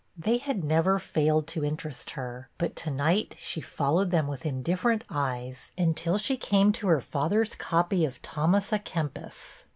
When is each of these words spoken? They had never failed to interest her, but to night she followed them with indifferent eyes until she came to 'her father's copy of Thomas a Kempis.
They 0.17 0.37
had 0.37 0.63
never 0.63 0.97
failed 0.97 1.45
to 1.49 1.63
interest 1.63 2.11
her, 2.17 2.49
but 2.57 2.75
to 2.77 2.89
night 2.89 3.35
she 3.37 3.61
followed 3.61 4.09
them 4.09 4.25
with 4.25 4.47
indifferent 4.47 5.03
eyes 5.11 5.71
until 5.77 6.17
she 6.17 6.37
came 6.37 6.71
to 6.71 6.87
'her 6.87 7.01
father's 7.01 7.53
copy 7.53 8.03
of 8.03 8.19
Thomas 8.23 8.73
a 8.73 8.79
Kempis. 8.79 9.65